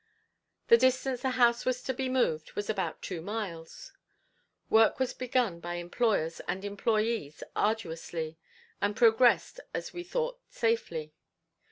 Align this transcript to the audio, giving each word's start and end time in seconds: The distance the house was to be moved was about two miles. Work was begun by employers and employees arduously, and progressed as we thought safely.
The 0.69 0.79
distance 0.79 1.21
the 1.21 1.29
house 1.29 1.63
was 1.63 1.83
to 1.83 1.93
be 1.93 2.09
moved 2.09 2.53
was 2.53 2.71
about 2.71 3.03
two 3.03 3.21
miles. 3.21 3.91
Work 4.67 4.97
was 4.97 5.13
begun 5.13 5.59
by 5.59 5.75
employers 5.75 6.39
and 6.47 6.65
employees 6.65 7.43
arduously, 7.55 8.39
and 8.81 8.95
progressed 8.95 9.59
as 9.75 9.93
we 9.93 10.03
thought 10.03 10.39
safely. 10.49 11.13